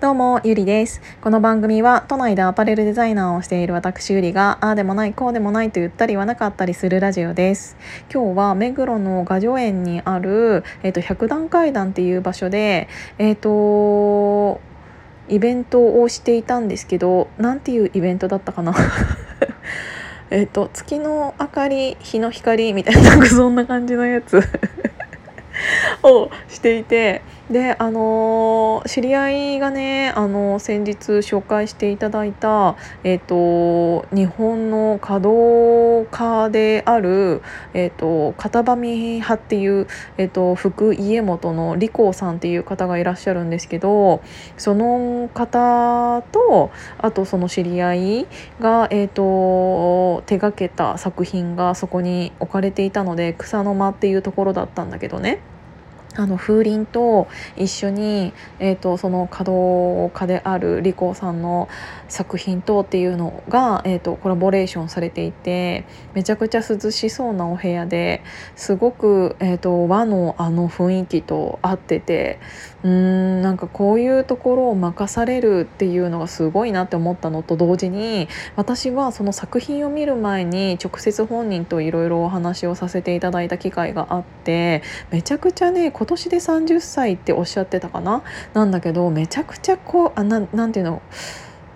[0.00, 1.00] どうも、ゆりです。
[1.20, 7.76] この番組は都内でアパレルデザイナーをしている私ゆりが、ああでもない、こうでもないと言ったりはなかったりするラジオです。
[8.08, 12.86] 今日は目黒の雅叙園にある、えっ、ー、と、百段階段っていう場所で、
[13.18, 14.60] えっ、ー、と、
[15.28, 18.76] イベントをしていたんですけど、なんていうイベントだったかな？
[20.30, 24.38] えっと、月の明かり、日の光みたいな、なんかそんな感じのやつ
[26.06, 39.86] をしていて、であの知り合いがねあの先日紹介していただいた、えーと、日本の華道家である、えーと、片場見派っていう、
[40.18, 44.22] えーと、福家元の利光さんっていう方がいらっしゃるんですけど
[44.58, 48.26] その方とあとその知り合い
[48.60, 55.40] が、えー、と手がけた作品がそこに置かれていたので草の間っていうところだったんだけどね。
[56.16, 61.68] あの風鈴と一緒に、えーと、その稼働家であるリコさんの
[62.08, 68.22] 作品とっていうのが、えーと、コラボレーションされていてめちゃくちゃ涼しそうなお部屋で
[68.56, 72.40] すごく、えーと、和のあの雰囲気と合ってて
[72.82, 88.22] うんなんかこういうところを任されるっていうのがすごいなって思ったのと同時に私はその作品を見る前に直接本人といろいろお話をさせていただいた機会があってめちゃくちゃね今年で30歳っておっしゃってたかな？
[88.54, 91.02] なんだけどめちゃくちゃこうあななんていうの？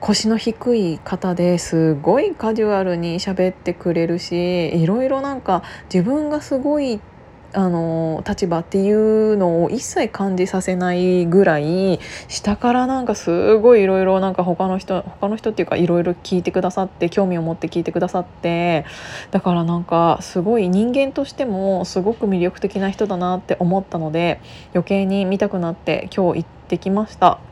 [0.00, 7.00] 腰の低い方ですごいカジュアルに喋ってくれるしいろいろなんか自分がすごい
[7.54, 18.84] あの立場っていうのを一切感じさせないぐらい下からなんかすごいいろいろなんか他の人他の人っていうかいろいろ聞いてくださって興味を持って聞いてくださって
[19.30, 24.40] だからなんかすごい人間としてもすごく魅力的な人だなって思ったので
[24.74, 27.47] 余計に見たくなって今日行ってきました。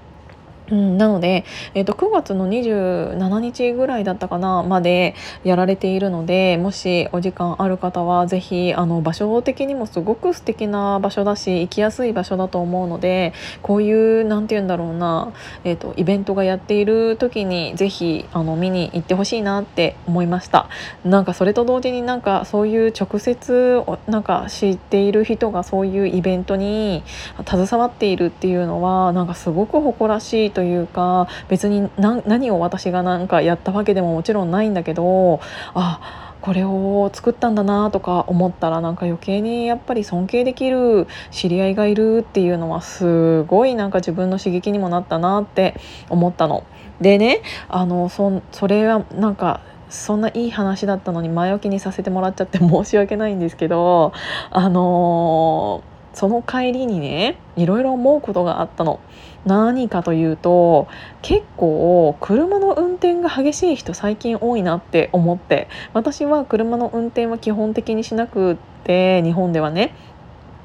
[0.71, 5.15] うん、なので、えーと、9月の27日ぐらいだったかなまで
[5.45, 13.33] やられているのでもしお時間ある方は是非あの場所的にもすごく素敵な場所だし行きやすい場所だと思うので
[13.63, 15.33] こういう何て言うんだろうな、
[15.65, 20.69] えーと、イベントがやっている時に是非あの見に行ってほしいなって思いました。
[21.05, 27.03] なんかそれと同時になんかそういう直接なんか知っている人がそういうイベントに
[27.47, 35.39] 携わっているっていうのはなんかすごく誇らしいというか別に何を私がなんかやったわけでももちろんないんだけど
[35.75, 45.75] あこれを作ったんだなとか思ったらなんか余計にやっぱり尊敬できる知り合いがいるっていうのはすごいなんか自分の刺激にもなったなって
[46.09, 46.65] 思ったの。
[47.03, 54.15] でねあのそそれはなんかそんないい話だったのに前置きにさせてもらっちゃって申し訳ないんですけど
[54.51, 59.01] あのーその帰りにねいろいろ思うことがあったの。
[59.45, 60.89] 何かというと
[61.23, 69.95] 結構車の運転が激しい人最近多いなって思って私は車の運転は基本的にしなくって日本ではね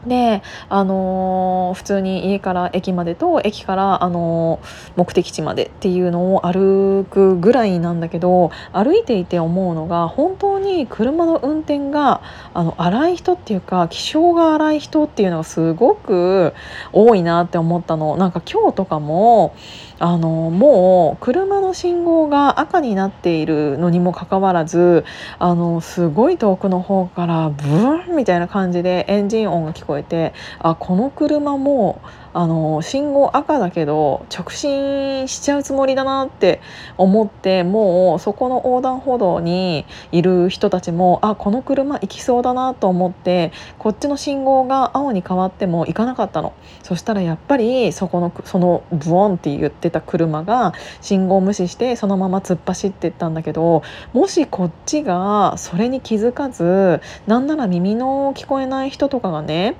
[0.05, 12.21] で、あのー、普通に家から駅までと駅から、あのー、目的地までっていうのを歩くぐらいなんだけど歩いていて思うのが本当に車の運転が
[12.53, 16.53] あの荒い人っていうか気性が荒い人っていうのがすごく
[16.91, 18.17] 多いなって思ったの。
[18.17, 19.55] なんか今日とかも
[20.01, 25.05] あのもう車の信号が赤になっているのにもかかわらず
[25.37, 32.01] あのすごい遠くの方からブーンみたいな感じでエンジン音が聞こえてあこの車も
[32.33, 36.61] あの信号赤だけど直進しちゃうつもりだなって
[36.97, 46.53] 思ってもうそこの横断歩道にいる人たちもあこの車行きそうだなと思ってこっちの信号が青に変わっても行かなかったの。
[46.83, 53.83] そしたらやっぱりそこのそのブオンって言ってた車が信号無視してそのまま突っ走ってったんだけど
[54.13, 59.75] もしこっちがそれに気づかずなんなら耳の聞こえない人とかがね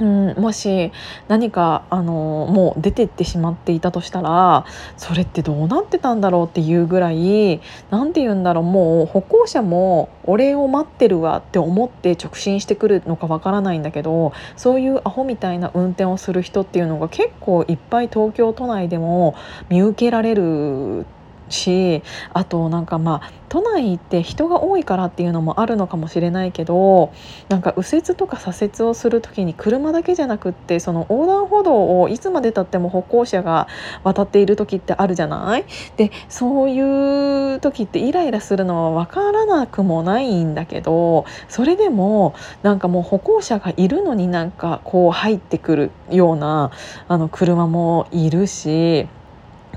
[0.00, 0.92] うん、もし
[1.28, 2.12] 何かあの
[2.50, 4.64] もう出てってしまっていたとしたら
[4.96, 7.60] それってどうなってたんだろうっていうぐらい
[7.90, 19.34] 何て言うんだろうもう歩行者も俺を待ってるわって思って直進してくるのかわからないんだけどそういうアホみたいな運転をする人っていうのが結構いっぱい東京都内でも
[19.68, 21.19] 見受けられるって
[21.50, 22.02] し
[22.32, 27.12] あとなんかまあ都内って人が多いからっていうのもあるのかもしれないけど
[27.48, 33.66] なんか右折とか左折をする時に車だけじゃなくってその横断歩道をいつまでたっても歩行者が
[34.04, 35.64] 渡っている時ってあるじゃない？
[35.96, 46.70] でそういう時ってイライラするのは分からなくもないんだけどそれでもなんかもう歩行者がいるのになんかこう入ってくるような
[47.08, 49.08] あの車もいるし。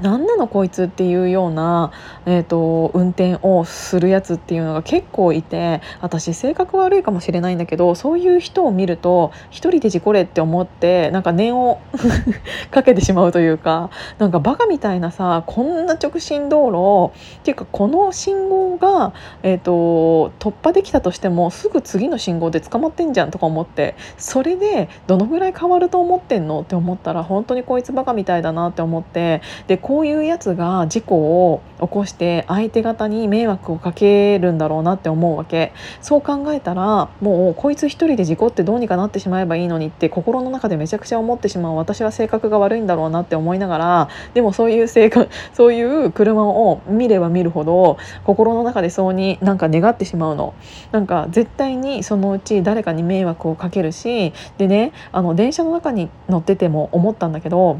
[0.02, 1.92] 何なのこいつっていうような、
[2.26, 11.80] えーと、運転をするやつっていうのが結構いて私性格悪いかもしれないんだけどそういう人を見ると一人で事故れって思ってなんか念を
[12.72, 19.14] かけてしまうというかなんかバカみたいなさこんな直進道路っていうかこの信号が、
[19.44, 35.74] えーと突破できたとしてもすぐ次の信号で捕まってんじゃんとか思ってそれでどのぐらい変わると思ってんのって思ったら本当にこいつバカみたいだなって思ってでこういうやつが事故を起こして相手方に迷惑をかけるんだろうなって思うわけ。
[36.02, 50.54] そう考えたらもうこいつ一人で事故ってどうにかなってしまえばいいのにって心の中でめちゃくちゃ思ってしまう私は性格が悪いんだろうなって思いながらでもそういう性格 そういう車を見れば見るほど心の中でそうになんか願ってしまうの。
[50.94, 57.80] なんか絶対にそのうち誰かに迷惑をかけるしでねあの電車の中に乗ってても思ったんだけど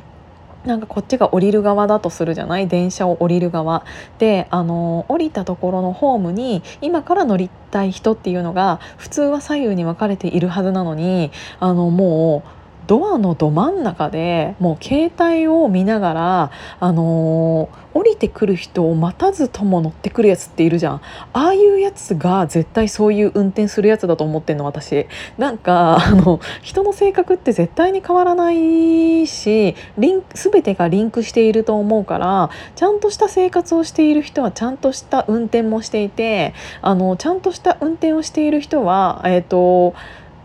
[0.66, 2.68] なんかこっちが降りる側だとするじゃない？
[2.68, 3.86] 電車を降りる側。
[4.18, 21.02] であの降りたところのホームに今から乗りたい人っていうのが普通は左右に分かれているはずなのにあのもうドアのど真ん中でもう携帯を見ながら、あのー、降りてくる人を待たずとも乗ってくるやつっているじゃん。
[21.34, 25.08] ああいうやつが絶対そういう運転するやつだと思ってんの私。
[25.38, 39.94] なんかあの人の性格って絶対に変わらないしリン全てがリンクしていると思うからちゃんとした生活をしている人はちゃんとした運転もしていてあのちゃんとした運転をしている人はえっ、ー、と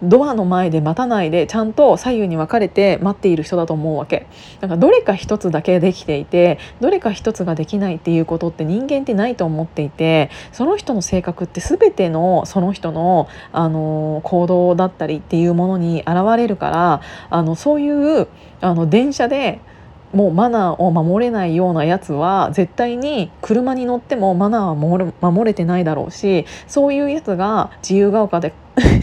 [0.02, 4.26] ドアの前で待たないでちゃんと左右に分かれて待っている人だと思うわけ。
[4.60, 18.28] なんかどれか一つだけできていてどれか一つができないっていうことって人間ってないと思っていてその人の性格って全てのその人の、あの行動だったりっていうものに現れるからあのそういう
[18.60, 19.60] あの電車で
[20.12, 28.54] もうマナーを守れないようなやつは絶対に車に乗ってもマナーは守守れてないだろうしそういうやつが自由が丘で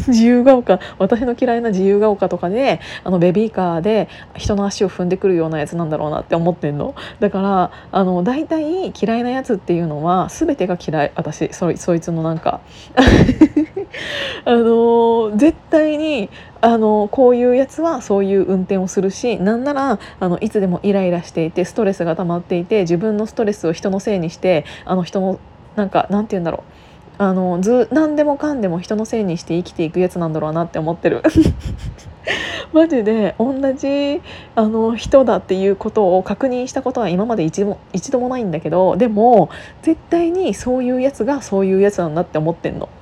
[0.09, 6.95] 自由が丘私の嫌いな自由が丘とかであのベビーカーで人の足を踏んでくるようなやつなんだろうなって思ってんの。
[7.19, 11.11] だからあの大体嫌いなやつっていうのは全てが嫌い。
[11.15, 12.59] 私そそいつのなんか。
[14.45, 16.29] あの絶対に
[16.61, 25.39] あのこういうやつはそういう運転をするしなんならあのいつでもイライラしていてストレスが溜まっていて自分のストレスを人のせいにしてあの人の
[25.75, 26.74] なんかなんて言うんだろう。
[27.17, 31.23] あのず何でもかんでも人のせいにして生きていくやつなんだろうなって思ってる
[32.73, 34.21] マジで同じ
[34.55, 39.49] あの人だっていうことを確認したことは今まで一度も一度もないんだけどでも
[39.81, 42.89] 絶対にそういうやつがそういうやつなんだって思ってんの。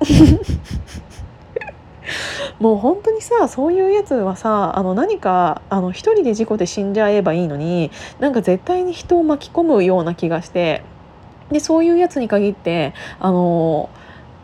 [2.60, 7.90] もう本当にさそういうやつはさあの何かあの一人で事故で死んじゃえばいいのに
[8.20, 10.82] なんか絶対に人を巻き込むような気がして
[11.50, 13.88] でそういうやつに限ってあの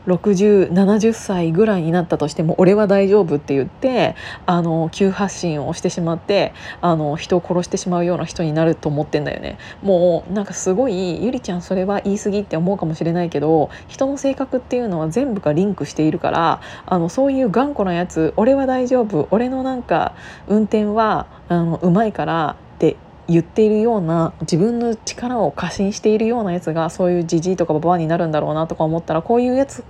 [0.06, 4.17] 6070歳ぐらいになったとしても俺は大丈夫って言って
[4.47, 9.58] あの急発進をしてしまってあの人を殺してしまうような人になると思ってんだよね。
[9.82, 19.29] もうなんかすごいゆりちゃんそれは言い過ぎって思うかもしれないけど人の性格っていうのは全部がリンクしているからあのそういう頑固なやつ俺は大丈夫。
[19.31, 20.14] 俺のなんか
[20.49, 22.96] 運転はあのうまいからって
[23.31, 29.84] 言っているような自分の力を過信しているようなやつがそういうじじいとかババアになるんだろうなとか思ったらこういうやつ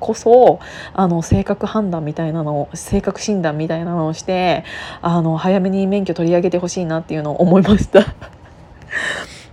[0.00, 0.60] こそ
[0.94, 4.64] あの性格判断みたいなのを性格診断みたいなのをして
[5.02, 8.14] あの早めに免許取り上げてほしいなっていうのを思いました。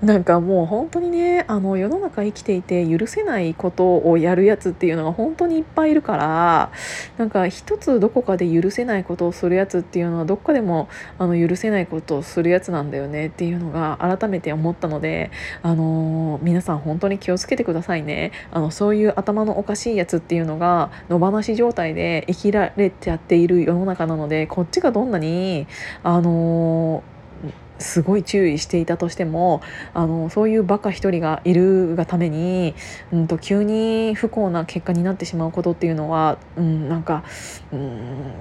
[0.04, 6.72] なんかもう本当にねあの世の中生きていて許せないことをやるやつっていうのが本当にいっぱいいるから
[7.18, 15.32] なんか一つどこかで許せないことをするやつっていうのはどっかでもあの許せないことをするやつなんだよねっていうのが改めて思ったので
[15.62, 18.34] あの皆さん本当に気をつけてくださいね。
[18.52, 25.66] あのそういう頭のおかしいやつっていうのが野放し状態で生きられちゃっている世の中なのでこっちがどんなに
[26.04, 27.04] あの
[27.80, 29.62] すごい注意していたとしても
[29.94, 32.76] あのそういうバカ一人がいるがために、
[33.12, 37.24] うんと、急に不幸な結果になってしまうことっていうのは、うん、なんか、
[37.72, 38.34] うん、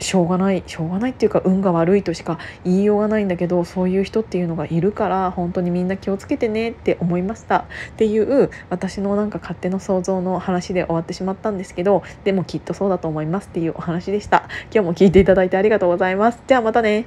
[0.00, 7.58] しょうがないしょうがないっていうか運が悪いとしか言いようがないんだけどそういう人っていうのがいるから本当にみんな気をつけてねって思いました。
[7.58, 7.64] っ
[7.96, 14.48] ていう私のなんか勝手の想像の話で終わってしまったんですけどでもきっとそうだと思いますっていうお話でした。
[14.72, 16.40] 今日も聞いていただいてありがとうございます。
[16.46, 17.06] じゃあまたね。